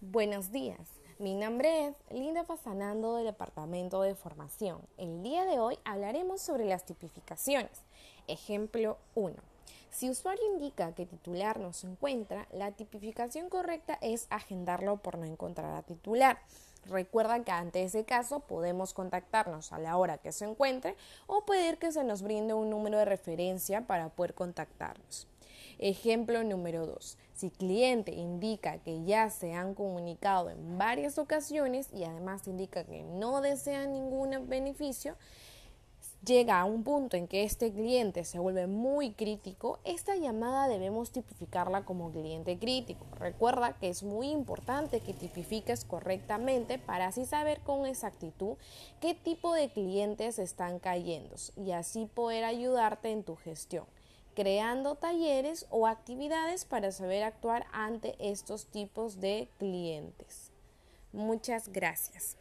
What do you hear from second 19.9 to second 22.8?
hora que se encuentre o pedir que se nos brinde un